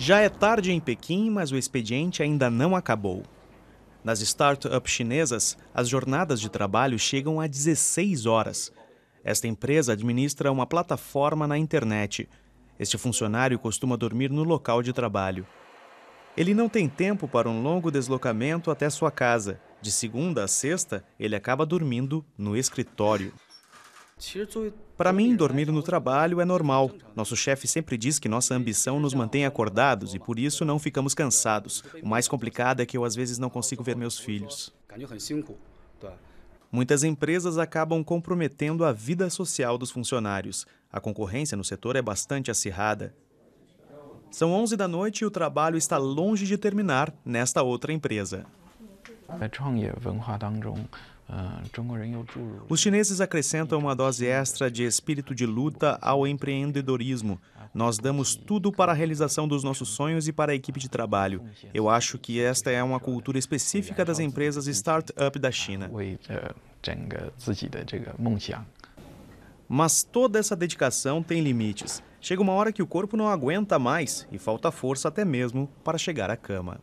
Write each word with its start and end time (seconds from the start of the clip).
Já 0.00 0.20
é 0.20 0.28
tarde 0.28 0.70
em 0.70 0.78
Pequim, 0.78 1.28
mas 1.28 1.50
o 1.50 1.56
expediente 1.56 2.22
ainda 2.22 2.48
não 2.48 2.76
acabou. 2.76 3.24
Nas 4.04 4.20
startups 4.20 4.92
chinesas, 4.92 5.58
as 5.74 5.88
jornadas 5.88 6.40
de 6.40 6.48
trabalho 6.48 6.96
chegam 6.96 7.40
a 7.40 7.48
16 7.48 8.24
horas. 8.24 8.72
Esta 9.24 9.48
empresa 9.48 9.94
administra 9.94 10.52
uma 10.52 10.68
plataforma 10.68 11.48
na 11.48 11.58
internet. 11.58 12.28
Este 12.78 12.96
funcionário 12.96 13.58
costuma 13.58 13.96
dormir 13.96 14.30
no 14.30 14.44
local 14.44 14.84
de 14.84 14.92
trabalho. 14.92 15.44
Ele 16.36 16.54
não 16.54 16.68
tem 16.68 16.88
tempo 16.88 17.26
para 17.26 17.50
um 17.50 17.60
longo 17.60 17.90
deslocamento 17.90 18.70
até 18.70 18.88
sua 18.88 19.10
casa. 19.10 19.60
De 19.82 19.90
segunda 19.90 20.44
a 20.44 20.48
sexta, 20.48 21.04
ele 21.18 21.34
acaba 21.34 21.66
dormindo 21.66 22.24
no 22.38 22.56
escritório. 22.56 23.32
Para 24.96 25.12
mim, 25.12 25.36
dormir 25.36 25.70
no 25.70 25.82
trabalho 25.82 26.40
é 26.40 26.44
normal. 26.44 26.90
Nosso 27.14 27.36
chefe 27.36 27.68
sempre 27.68 27.96
diz 27.96 28.18
que 28.18 28.28
nossa 28.28 28.54
ambição 28.54 28.98
nos 28.98 29.14
mantém 29.14 29.46
acordados 29.46 30.14
e 30.14 30.18
por 30.18 30.38
isso 30.38 30.64
não 30.64 30.78
ficamos 30.78 31.14
cansados. 31.14 31.84
O 32.02 32.08
mais 32.08 32.26
complicado 32.26 32.80
é 32.80 32.86
que 32.86 32.96
eu 32.96 33.04
às 33.04 33.14
vezes 33.14 33.38
não 33.38 33.48
consigo 33.48 33.82
ver 33.82 33.96
meus 33.96 34.18
filhos. 34.18 34.74
Muitas 36.70 37.02
empresas 37.02 37.56
acabam 37.56 38.04
comprometendo 38.04 38.84
a 38.84 38.92
vida 38.92 39.30
social 39.30 39.78
dos 39.78 39.90
funcionários. 39.90 40.66
A 40.92 41.00
concorrência 41.00 41.56
no 41.56 41.64
setor 41.64 41.96
é 41.96 42.02
bastante 42.02 42.50
acirrada. 42.50 43.14
São 44.30 44.52
11 44.52 44.76
da 44.76 44.86
noite 44.86 45.22
e 45.22 45.24
o 45.24 45.30
trabalho 45.30 45.78
está 45.78 45.96
longe 45.96 46.44
de 46.44 46.58
terminar 46.58 47.14
nesta 47.24 47.62
outra 47.62 47.92
empresa. 47.92 48.44
Os 52.68 52.80
chineses 52.80 53.20
acrescentam 53.20 53.78
uma 53.78 53.94
dose 53.94 54.26
extra 54.26 54.70
de 54.70 54.84
espírito 54.84 55.34
de 55.34 55.44
luta 55.44 55.98
ao 56.00 56.26
empreendedorismo. 56.26 57.38
Nós 57.74 57.98
damos 57.98 58.34
tudo 58.34 58.72
para 58.72 58.92
a 58.92 58.94
realização 58.94 59.46
dos 59.46 59.62
nossos 59.62 59.90
sonhos 59.90 60.26
e 60.26 60.32
para 60.32 60.52
a 60.52 60.54
equipe 60.54 60.80
de 60.80 60.88
trabalho. 60.88 61.42
Eu 61.74 61.88
acho 61.88 62.18
que 62.18 62.40
esta 62.40 62.70
é 62.70 62.82
uma 62.82 62.98
cultura 62.98 63.38
específica 63.38 64.04
das 64.04 64.18
empresas 64.18 64.66
startup 64.66 65.38
da 65.38 65.50
China. 65.50 65.90
Mas 69.68 70.02
toda 70.02 70.38
essa 70.38 70.56
dedicação 70.56 71.22
tem 71.22 71.42
limites. 71.42 72.02
Chega 72.20 72.40
uma 72.40 72.52
hora 72.52 72.72
que 72.72 72.82
o 72.82 72.86
corpo 72.86 73.16
não 73.16 73.28
aguenta 73.28 73.78
mais 73.78 74.26
e 74.32 74.38
falta 74.38 74.72
força 74.72 75.08
até 75.08 75.24
mesmo 75.24 75.68
para 75.84 75.98
chegar 75.98 76.30
à 76.30 76.36
cama. 76.36 76.80